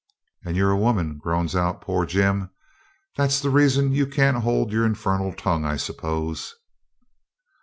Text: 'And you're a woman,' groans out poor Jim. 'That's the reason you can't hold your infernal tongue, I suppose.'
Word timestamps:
'And 0.43 0.55
you're 0.57 0.71
a 0.71 0.77
woman,' 0.79 1.19
groans 1.19 1.55
out 1.55 1.79
poor 1.79 2.07
Jim. 2.07 2.49
'That's 3.17 3.39
the 3.39 3.51
reason 3.51 3.91
you 3.91 4.07
can't 4.07 4.37
hold 4.41 4.71
your 4.71 4.83
infernal 4.83 5.31
tongue, 5.31 5.63
I 5.63 5.75
suppose.' 5.77 6.55